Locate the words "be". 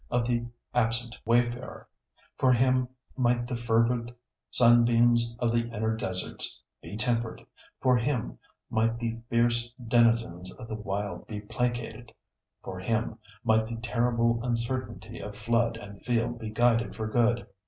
11.27-11.39, 16.39-16.49